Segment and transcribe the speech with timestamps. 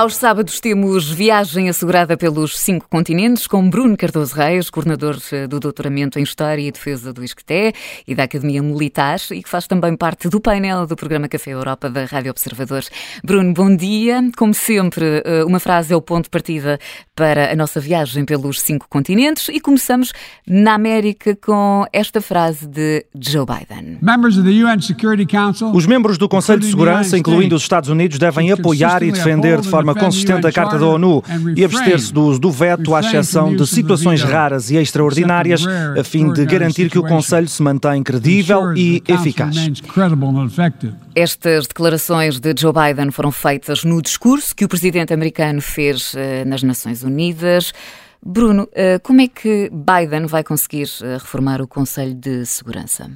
[0.00, 5.60] Aos sábados temos viagem assegurada pelos cinco continentes com Bruno Cardoso Reis, coordenador eh, do
[5.60, 7.74] doutoramento em História e Defesa do ISCTE
[8.06, 11.90] e da Academia Militar e que faz também parte do painel do programa Café Europa
[11.90, 12.90] da Rádio Observadores.
[13.22, 14.22] Bruno, bom dia.
[14.38, 16.78] Como sempre, eh, uma frase é o ponto de partida
[17.20, 20.10] para a nossa viagem pelos cinco continentes e começamos
[20.48, 23.98] na América com esta frase de Joe Biden.
[25.74, 29.68] Os membros do Conselho de Segurança, incluindo os Estados Unidos, devem apoiar e defender de
[29.68, 31.22] forma consistente a Carta da ONU
[31.54, 36.32] e abster-se do uso do veto, à exceção de situações raras e extraordinárias, a fim
[36.32, 39.54] de garantir que o Conselho se mantém credível e eficaz.
[41.14, 46.44] Estas declarações de Joe Biden foram feitas no discurso que o presidente americano fez eh,
[46.44, 47.72] nas Nações Unidas.
[48.24, 53.10] Bruno, eh, como é que Biden vai conseguir eh, reformar o Conselho de Segurança?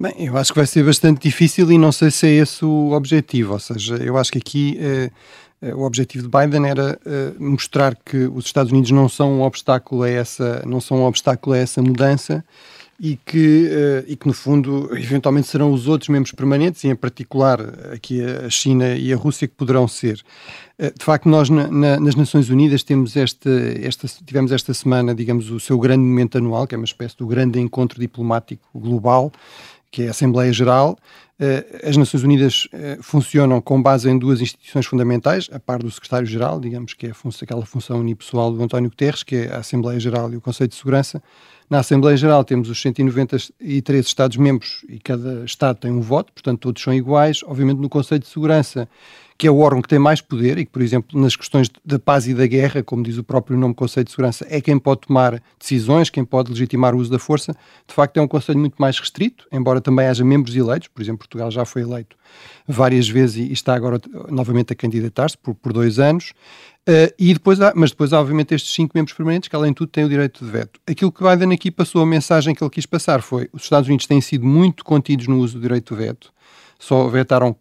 [0.00, 2.92] Bem, eu acho que vai ser bastante difícil e não sei se é esse o
[2.92, 3.52] objetivo.
[3.52, 8.26] Ou seja, eu acho que aqui eh, o objetivo de Biden era uh, mostrar que
[8.26, 11.80] os Estados Unidos não são um obstáculo a essa, não são um obstáculo a essa
[11.82, 12.44] mudança
[12.98, 16.96] e que, uh, e que no fundo eventualmente serão os outros membros permanentes e em
[16.96, 17.60] particular
[17.92, 20.22] aqui a China e a Rússia que poderão ser.
[20.78, 23.50] de facto, nós na, na, nas Nações Unidas temos esta,
[23.82, 27.26] esta, tivemos esta semana, digamos, o seu grande momento anual, que é uma espécie do
[27.26, 29.32] grande encontro diplomático global,
[29.90, 30.98] que é a Assembleia Geral,
[31.38, 35.90] eh, as Nações Unidas eh, funcionam com base em duas instituições fundamentais, a par do
[35.90, 40.32] Secretário-Geral, digamos que é aquela função unipessoal do António Guterres, que é a Assembleia Geral
[40.32, 41.22] e o Conselho de Segurança.
[41.68, 46.80] Na Assembleia Geral temos os 193 Estados-membros e cada Estado tem um voto, portanto todos
[46.80, 47.42] são iguais.
[47.42, 48.88] Obviamente no Conselho de Segurança
[49.38, 51.98] que é o órgão que tem mais poder e que, por exemplo, nas questões da
[51.98, 55.02] paz e da guerra, como diz o próprio nome Conselho de Segurança, é quem pode
[55.02, 57.52] tomar decisões, quem pode legitimar o uso da força,
[57.86, 61.18] de facto é um Conselho muito mais restrito, embora também haja membros eleitos, por exemplo,
[61.18, 62.16] Portugal já foi eleito
[62.66, 64.00] várias vezes e está agora
[64.30, 66.32] novamente a candidatar-se por, por dois anos.
[66.88, 69.76] Uh, e depois há, mas depois há, obviamente, estes cinco membros permanentes que, além de
[69.76, 70.80] tudo, têm o direito de veto.
[70.86, 74.06] Aquilo que Biden aqui passou, a mensagem que ele quis passar foi: os Estados Unidos
[74.06, 76.32] têm sido muito contidos no uso do direito de veto,
[76.78, 77.56] só vetaram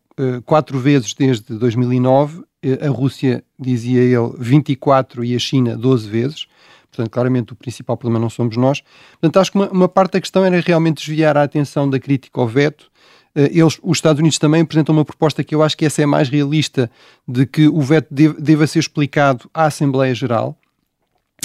[0.46, 2.46] quatro vezes desde 2009, uh,
[2.86, 6.48] a Rússia, dizia ele, 24 e a China 12 vezes.
[6.90, 8.82] Portanto, claramente o principal problema não somos nós.
[9.20, 12.40] Portanto, acho que uma, uma parte da questão era realmente desviar a atenção da crítica
[12.40, 12.90] ao veto.
[13.36, 16.06] Uh, eles, os Estados Unidos também apresentam uma proposta que eu acho que essa é
[16.06, 16.90] mais realista,
[17.28, 20.58] de que o veto deva ser explicado à Assembleia Geral,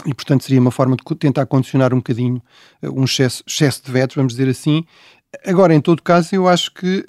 [0.07, 2.41] e portanto seria uma forma de tentar condicionar um bocadinho
[2.83, 4.85] um excesso, excesso de vetos, vamos dizer assim.
[5.45, 7.05] Agora, em todo caso, eu acho que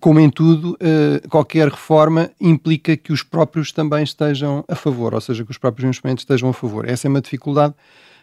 [0.00, 5.20] como em tudo, uh, qualquer reforma implica que os próprios também estejam a favor, ou
[5.20, 6.88] seja, que os próprios investimentos estejam a favor.
[6.88, 7.74] Essa é uma dificuldade.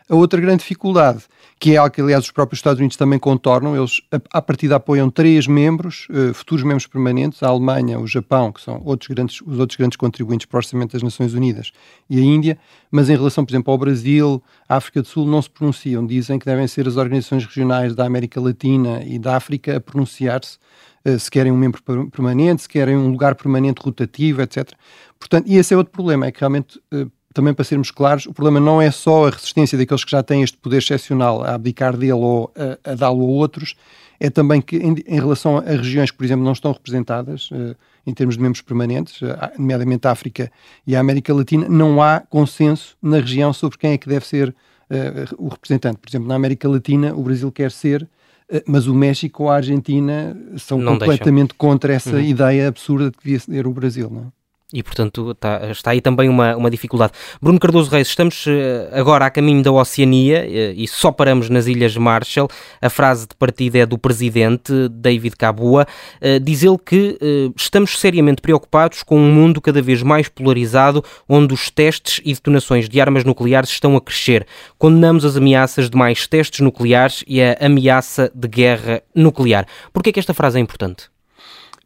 [0.09, 1.25] A outra grande dificuldade,
[1.59, 4.01] que é algo que, aliás, os próprios Estados Unidos também contornam, eles,
[4.33, 8.81] a partida, apoiam três membros, uh, futuros membros permanentes, a Alemanha, o Japão, que são
[8.83, 11.71] outros grandes, os outros grandes contribuintes para o Orçamento das Nações Unidas,
[12.09, 12.57] e a Índia,
[12.89, 16.03] mas em relação, por exemplo, ao Brasil, à África do Sul, não se pronunciam.
[16.03, 20.57] Dizem que devem ser as organizações regionais da América Latina e da África a pronunciar-se
[21.05, 21.81] eh, se querem um membro
[22.11, 24.71] permanente, se querem um lugar permanente rotativo, etc.
[25.17, 28.33] Portanto, e esse é outro problema, é que realmente, eh, também para sermos claros, o
[28.33, 31.95] problema não é só a resistência daqueles que já têm este poder excepcional a abdicar
[31.95, 33.75] dele ou a, a dá-lo a outros,
[34.19, 37.75] é também que em, em, relação a regiões que, por exemplo, não estão representadas uh,
[38.05, 40.51] em termos de membros permanentes, uh, nomeadamente a África
[40.85, 44.49] e a América Latina, não há consenso na região sobre quem é que deve ser
[44.49, 45.99] uh, o representante.
[45.99, 48.09] Por exemplo, na América Latina, o Brasil quer ser
[48.51, 51.57] eh, mas o México ou a Argentina são não completamente deixam.
[51.57, 52.21] contra essa uhum.
[52.21, 54.38] ideia absurda de que devia ser o Brasil, não é?
[54.71, 57.13] E, portanto, está, está, aí também uma, uma dificuldade.
[57.41, 61.65] Bruno Cardoso Reis, estamos eh, agora a caminho da Oceania eh, e só paramos nas
[61.65, 62.47] Ilhas Marshall.
[62.79, 65.87] A frase de partida é do presidente David Cabua.
[66.21, 67.17] Eh, diz ele que
[67.57, 72.87] estamos seriamente preocupados com um mundo cada vez mais polarizado, onde os testes e detonações
[72.87, 74.45] de armas nucleares estão a crescer.
[74.77, 79.65] Condenamos as ameaças de mais testes nucleares e a ameaça de guerra nuclear.
[79.91, 81.09] Por que é que esta frase é importante?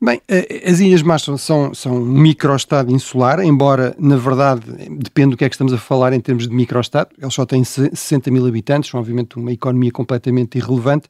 [0.05, 5.37] Bem, eh, as Ilhas Marshall são, são um microestado insular, embora, na verdade, depende do
[5.37, 7.11] que é que estamos a falar em termos de microestado.
[7.17, 11.07] Eles só têm 60 mil habitantes, são obviamente uma economia completamente irrelevante,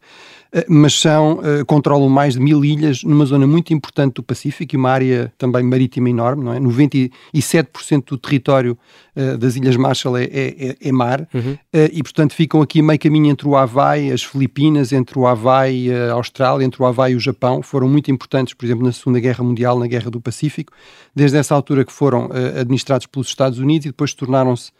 [0.51, 4.77] eh, mas são, controlam mais de mil ilhas numa zona muito importante do Pacífico e
[4.77, 6.59] uma área também marítima enorme, não é?
[6.59, 8.77] 97% do território
[9.15, 11.53] uh, das Ilhas Marshall é, é, é mar uhum.
[11.53, 11.59] uh,
[11.91, 15.93] e, portanto, ficam aqui meio caminho entre o Havaí, as Filipinas, entre o Havaí e
[15.93, 17.61] a Austrália, entre o Havaí e o Japão.
[17.61, 20.73] Foram muito importantes, por exemplo, na Segunda Guerra Mundial, na Guerra do Pacífico,
[21.15, 22.29] desde essa altura que foram
[22.59, 24.71] administrados pelos Estados Unidos e depois tornaram-se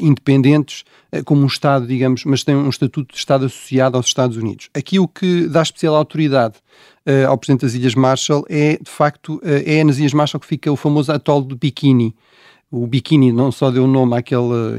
[0.00, 0.84] independentes
[1.24, 4.68] como um Estado, digamos, mas têm um estatuto de Estado associado aos Estados Unidos.
[4.74, 6.54] Aqui o que dá especial autoridade
[7.06, 10.46] uh, ao Presidente das Ilhas Marshall é, de facto, uh, é nas Ilhas Marshall que
[10.46, 12.14] fica o famoso atol do Bikini.
[12.70, 14.76] O biquíni não só deu nome àquela,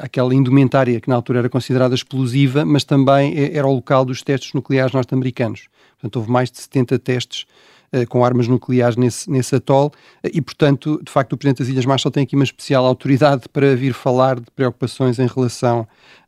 [0.00, 4.52] àquela indumentária que na altura era considerada explosiva, mas também era o local dos testes
[4.52, 5.68] nucleares norte-americanos.
[5.98, 7.46] Portanto, houve mais de 70 testes
[7.92, 11.68] uh, com armas nucleares nesse, nesse atol uh, e, portanto, de facto, o Presidente das
[11.68, 15.80] Ilhas Marshall tem aqui uma especial autoridade para vir falar de preocupações em relação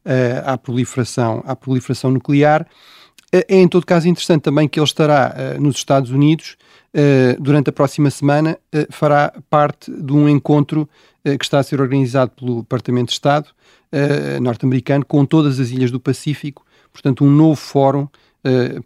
[0.05, 2.67] uh, à, proliferação, à proliferação nuclear.
[3.33, 6.57] É, em todo caso, interessante também que ele estará nos Estados Unidos
[7.39, 8.59] durante a próxima semana,
[8.91, 10.89] fará parte de um encontro
[11.25, 13.49] que está a ser organizado pelo Departamento de Estado
[14.41, 18.09] norte-americano com todas as ilhas do Pacífico, portanto, um novo fórum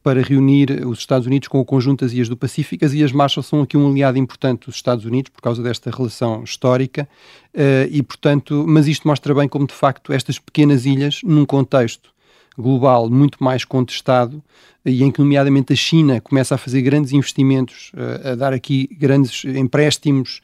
[0.02, 2.84] para reunir os Estados Unidos com o conjunto das Ilhas do Pacífico.
[2.84, 6.42] As Ilhas Marshall são aqui um aliado importante dos Estados Unidos por causa desta relação
[6.42, 7.08] histórica
[7.90, 12.13] e, portanto, mas isto mostra bem como, de facto, estas pequenas ilhas, num contexto
[12.56, 14.42] global muito mais contestado
[14.84, 18.88] e em que, nomeadamente, a China começa a fazer grandes investimentos, uh, a dar aqui
[18.98, 20.42] grandes empréstimos,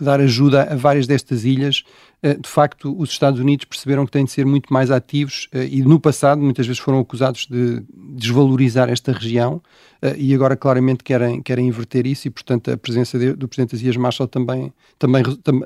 [0.00, 1.84] dar ajuda a várias destas ilhas,
[2.22, 5.66] eh, de facto, os Estados Unidos perceberam que têm de ser muito mais ativos eh,
[5.70, 7.82] e no passado muitas vezes foram acusados de
[8.14, 9.62] desvalorizar esta região
[10.02, 13.72] eh, e agora claramente querem, querem inverter isso e, portanto, a presença de, do Presidente
[13.72, 15.22] das Ilhas Marshall também, também,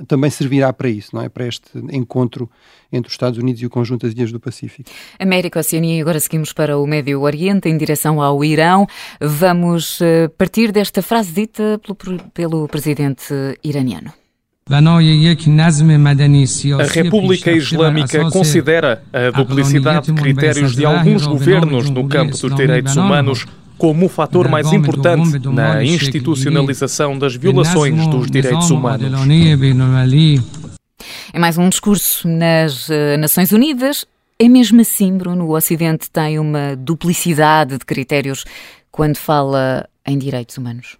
[0.06, 1.28] também servirá para isso, não é?
[1.28, 2.48] Para este encontro
[2.92, 4.88] entre os Estados Unidos e o conjunto das Ilhas do Pacífico.
[5.18, 8.86] América, Oceania e agora seguimos para o Médio Oriente em direção ao Irão.
[9.20, 9.98] Vamos
[10.38, 14.12] partir desta frase dita pelo, pelo Presidente iraniano.
[14.66, 14.80] A
[16.84, 23.46] República Islâmica considera a duplicidade de critérios de alguns governos no campo dos direitos humanos
[23.76, 29.10] como o fator mais importante na institucionalização das violações dos direitos humanos.
[31.32, 34.06] É mais um discurso nas uh, Nações Unidas.
[34.38, 38.44] É mesmo assim, Bruno, o Ocidente tem uma duplicidade de critérios
[38.90, 40.96] quando fala em direitos humanos?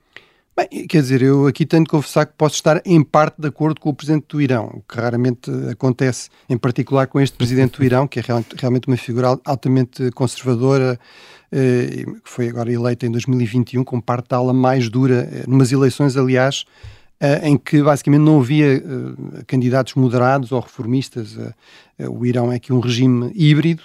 [0.57, 3.81] Bem, quer dizer, eu aqui tenho de confessar que posso estar em parte de acordo
[3.81, 7.83] com o Presidente do Irão, o que raramente acontece, em particular com este Presidente do
[7.85, 8.23] Irão, que é
[8.57, 10.97] realmente uma figura altamente conservadora,
[11.51, 15.73] eh, que foi agora eleita em 2021 como parte da ala mais dura, eh, numas
[15.73, 16.65] eleições, aliás,
[17.19, 18.81] eh, em que basicamente não havia
[19.49, 21.37] candidatos moderados ou reformistas.
[21.99, 23.83] o Irão é aqui um regime híbrido,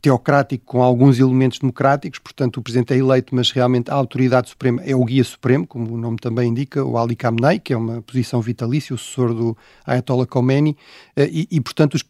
[0.00, 4.82] teocrático com alguns elementos democráticos, portanto o Presidente é eleito, mas realmente a autoridade suprema
[4.82, 8.02] é o guia supremo, como o nome também indica, o Ali Khamenei, que é uma
[8.02, 9.56] posição vitalícia, o sucessor do
[9.86, 10.76] Ayatollah Khomeini,
[11.14, 12.04] eh, e, e portanto os,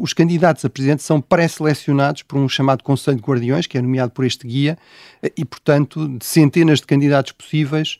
[0.00, 4.12] os, candidatos a Presidente são pré-selecionados por um chamado Conselho de Guardiões, que é nomeado
[4.12, 4.78] por este guia,
[5.22, 7.98] eh, e portanto de centenas de candidatos possíveis,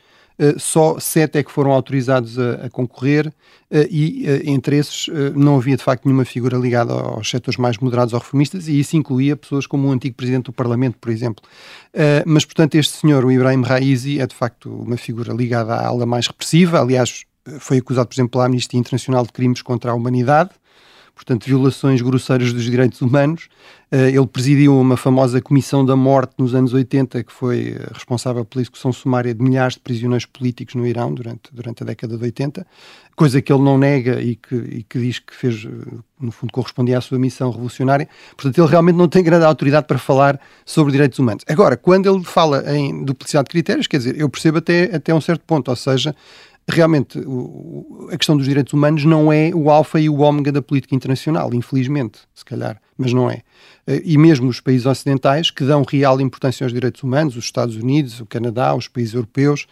[0.58, 3.32] só sete é que foram autorizados a, a concorrer uh,
[3.90, 8.14] e uh, entre esses não havia de facto nenhuma figura ligada aos setores mais moderados
[8.14, 11.44] ou reformistas e isso incluía pessoas como o antigo presidente do Parlamento, por exemplo.
[12.26, 16.06] mas, portanto, este senhor, o Ibrahim Raizi, é de facto uma figura ligada à ala
[16.06, 17.24] mais repressiva, aliás,
[17.58, 20.50] foi acusado, por exemplo, pela Amnistia Internacional de crimes contra a humanidade,
[21.20, 23.48] portanto, violações grosseiras dos direitos humanos.
[23.92, 28.44] Uh, ele presidiu uma famosa Comissão da Morte nos anos 80, que foi eh, responsável
[28.44, 32.22] pela execução sumária de milhares de prisioneiros políticos no Irão durante, durante a década de
[32.22, 32.66] 80,
[33.16, 35.68] coisa que ele não nega e que, e que diz que fez, eh,
[36.20, 38.08] no fundo, correspondia à sua missão revolucionária.
[38.34, 41.44] Portanto, ele realmente não tem grande autoridade para falar sobre direitos humanos.
[41.48, 45.20] Agora, quando ele fala em duplicidade de critérios, quer dizer, eu percebo até, até um
[45.20, 46.14] certo ponto, ou seja,
[46.68, 50.62] realmente o, a questão dos direitos humanos não é o alfa e o ômega da
[50.62, 53.42] política internacional, infelizmente, se calhar, mas não é.
[53.86, 57.76] Eh, e mesmo os países ocidentais, que dão real importância aos direitos humanos, os Estados
[57.76, 59.66] Unidos, o Canadá, os países europeus,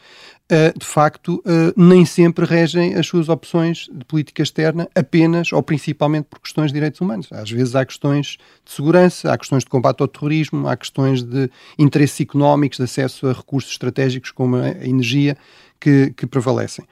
[0.50, 5.62] eh, de facto, eh, nem sempre regem as suas opções de política externa apenas ou
[5.62, 7.28] principalmente por questões de direitos humanos.
[7.30, 11.50] Às vezes há questões de segurança, há questões de combate ao terrorismo, há questões de
[11.78, 15.36] interesses económicos, de acesso a recursos estratégicos como a energia,
[15.80, 16.84] que, que prevalecem.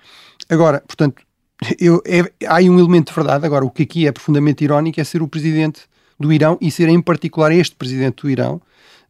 [0.48, 1.22] Agora, portanto,
[1.80, 3.46] eu, é, há um elemento de verdade.
[3.46, 5.82] Agora, o que aqui é profundamente irónico é ser o presidente
[6.18, 8.60] do Irão e ser em particular este presidente do Irão,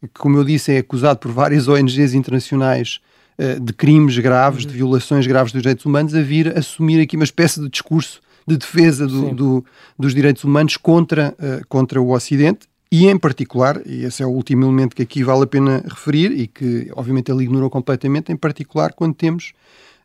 [0.00, 3.00] que, como eu disse, é acusado por várias ONGs internacionais
[3.38, 4.71] uh, de crimes graves, uhum.
[4.71, 8.56] de violações graves dos direitos humanos, a vir assumir aqui uma espécie de discurso de
[8.56, 9.64] defesa do, do,
[9.99, 14.31] dos direitos humanos contra, uh, contra o Ocidente e em particular, e esse é o
[14.31, 18.37] último elemento que aqui vale a pena referir e que obviamente ele ignorou completamente, em
[18.37, 19.52] particular quando temos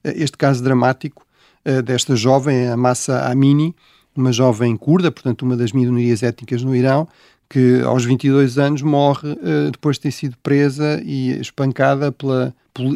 [0.04, 1.26] uh, este caso dramático
[1.66, 3.76] uh, desta jovem, a Massa Amini,
[4.16, 7.08] uma jovem curda, portanto uma das minorias étnicas no Irão,
[7.48, 12.54] que aos 22 anos morre uh, depois de ter sido presa e espancada pela,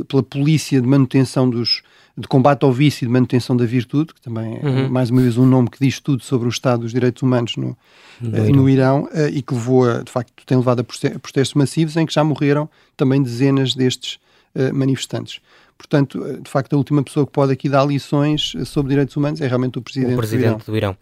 [0.07, 1.83] pela polícia de manutenção dos,
[2.17, 4.89] de combate ao vício e de manutenção da virtude, que também é uhum.
[4.89, 7.77] mais uma vez um nome que diz tudo sobre o estado dos direitos humanos no,
[8.21, 11.53] no, uh, no Irão, uh, e que levou a, de facto, tem levado a protestos
[11.53, 14.17] massivos em que já morreram também dezenas destes
[14.55, 15.39] uh, manifestantes.
[15.77, 19.47] Portanto, de facto, a última pessoa que pode aqui dar lições sobre direitos humanos é
[19.47, 20.95] realmente o Presidente, o presidente do Irão.
[20.95, 20.97] Do Irão.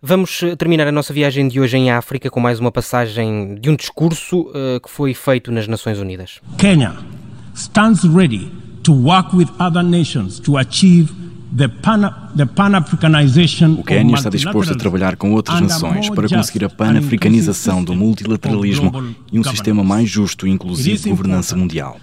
[0.00, 3.70] Vamos eh, terminar a nossa viagem de hoje em África com mais uma passagem de
[3.70, 6.40] um discurso uh, que foi feito nas Nações Unidas.
[6.58, 6.94] Kenya
[7.54, 11.12] stands ready to work with other nations to achieve
[13.78, 19.14] o Quênia está disposto a trabalhar com outras nações para conseguir a pan-africanização do multilateralismo
[19.30, 22.00] e um sistema mais justo e inclusivo de governança mundial.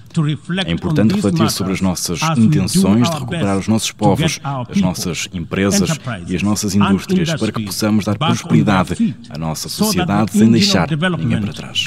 [0.65, 5.99] É importante refletir sobre as nossas intenções de recuperar os nossos povos, as nossas empresas
[6.27, 11.41] e as nossas indústrias para que possamos dar prosperidade à nossa sociedade sem deixar ninguém
[11.41, 11.83] para trás.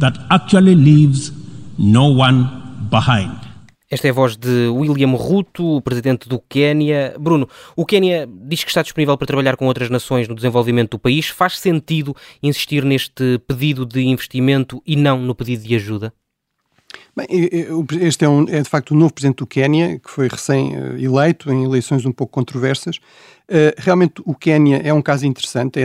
[0.00, 1.32] That actually leaves
[1.78, 2.48] no one
[2.90, 3.44] behind.
[3.90, 7.14] Esta é a voz de William Ruto, presidente do Quênia.
[7.20, 10.98] Bruno, o Quênia diz que está disponível para trabalhar com outras nações no desenvolvimento do
[10.98, 11.28] país.
[11.28, 16.12] Faz sentido insistir neste pedido de investimento e não no pedido de ajuda?
[17.16, 17.26] Bem,
[18.00, 21.64] este é, um, é, de facto o novo presidente do Quênia, que foi recém-eleito em
[21.64, 22.96] eleições um pouco controversas.
[23.48, 25.84] Uh, realmente o Quênia é um caso interessante, é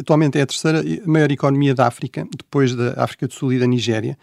[0.00, 3.66] atualmente é a terceira maior economia da África, depois da África do Sul e da
[3.66, 4.16] Nigéria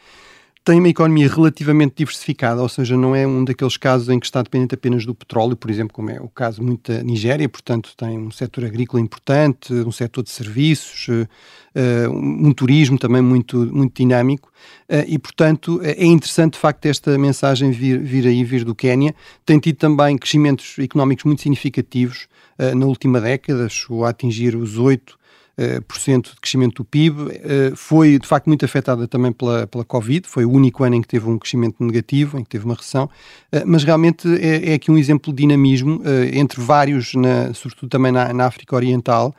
[0.67, 4.41] tem uma economia relativamente diversificada, ou seja, não é um daqueles casos em que está
[4.41, 8.19] dependente apenas do petróleo, por exemplo, como é o caso muito da Nigéria, portanto tem
[8.19, 14.51] um setor agrícola importante, um setor de serviços, uh, um turismo também muito, muito dinâmico,
[14.89, 19.15] uh, e portanto é interessante de facto esta mensagem vir, vir aí, vir do Quénia,
[19.45, 22.27] tem tido também crescimentos económicos muito significativos
[22.59, 25.26] uh, na última década, chegou a atingir os 8 eh, por cento
[25.57, 30.45] de crescimento do PIB, eh, foi de facto muito afetada também pela, pela Covid, foi
[30.45, 33.09] o único ano em que teve um crescimento negativo, em que teve uma recessão,
[33.51, 38.11] eh, mas realmente é, é aqui um exemplo de dinamismo entre vários, na, sobretudo também
[38.11, 39.33] na, na África Oriental,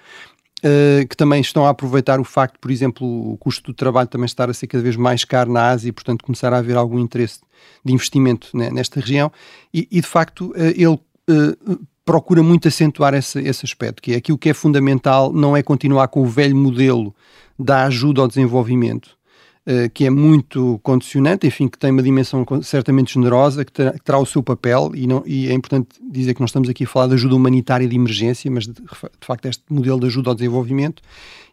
[0.59, 4.25] Uh, que também estão a aproveitar o facto, por exemplo, o custo do trabalho também
[4.25, 6.99] estar a ser cada vez mais caro na Ásia e, portanto, começar a haver algum
[6.99, 7.39] interesse
[7.85, 9.31] de investimento né, nesta região.
[9.73, 14.17] E, e, de facto, uh, ele uh, procura muito acentuar esse, esse aspecto, que é
[14.17, 17.15] aquilo que é fundamental não é continuar com o velho modelo
[17.59, 19.18] da ajuda ao desenvolvimento,
[19.93, 24.19] que é muito condicionante, enfim, que tem uma dimensão certamente generosa, que terá, que terá
[24.19, 27.09] o seu papel, e, não, e, é importante dizer que nós estamos aqui a falar
[27.09, 28.81] de ajuda humanitária de emergência, mas de, de
[29.21, 31.03] facto este modelo de ajuda ao desenvolvimento,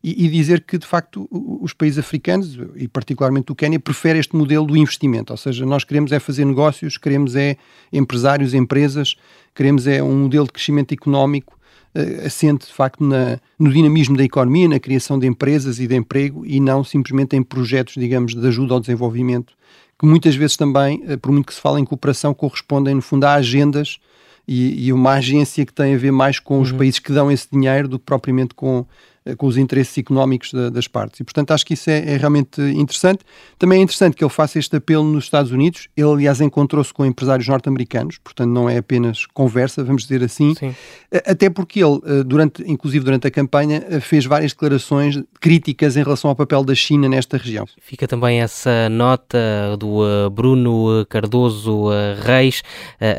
[0.02, 4.36] e, e, dizer que de facto os países africanos, e particularmente o Quênia, preferem este
[4.36, 7.58] modelo do investimento, ou seja, nós queremos é fazer negócios, queremos é
[7.92, 9.16] empresários, empresas,
[9.54, 11.55] queremos é um modelo de crescimento económico
[11.96, 15.96] uh, assente de facto na, no dinamismo da economia, na criação de empresas e de
[15.96, 19.54] emprego e não simplesmente em projetos, digamos, de ajuda ao desenvolvimento,
[19.98, 23.24] que muitas vezes também, uh, por muito que se fale em cooperação, correspondem no fundo
[23.24, 24.00] a agendas
[24.48, 26.78] e, e uma agência que tem a ver mais com os uhum.
[26.78, 28.86] países que dão esse dinheiro do que propriamente com
[29.38, 31.20] com os interesses económicos da, das partes.
[31.20, 33.24] E, portanto, acho que isso é, é, realmente interessante.
[33.58, 35.88] Também é interessante que ele faça este apelo nos Estados Unidos.
[35.98, 40.54] Ele, aliás, encontrou-se com empresários norte-americanos, portanto, não é apenas conversa, vamos dizer assim.
[40.54, 40.76] Sim.
[41.12, 46.04] Eh, até porque ele, eh, durante, inclusive durante a campanha, fez várias declarações críticas em
[46.04, 47.66] relação ao papel da China nesta região.
[47.82, 51.90] Fica também essa nota do Bruno Cardoso
[52.24, 52.62] Reis,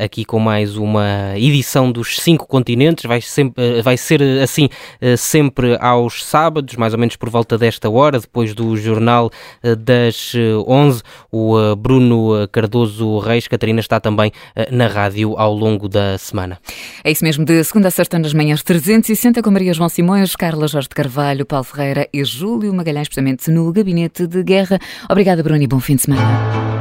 [0.03, 3.05] aqui com mais uma edição dos cinco continentes.
[3.05, 4.69] Vai, sempre, vai ser assim
[5.17, 9.29] sempre ao aos sábados, mais ou menos por volta desta hora, depois do jornal
[9.63, 11.01] eh, das 11.
[11.01, 14.31] Eh, o eh, Bruno Cardoso Reis, Catarina, está também
[14.71, 16.59] na rádio ao longo da semana.
[17.03, 20.67] É isso mesmo, de segunda a sexta nas manhãs 360 com Maria João Simões, Carla
[20.67, 24.79] Jorge de Carvalho, Paulo Ferreira e Júlio Magalhães, precisamente no Gabinete de Guerra.
[25.09, 26.76] Obrigada, Bruno, e bom fim de semana.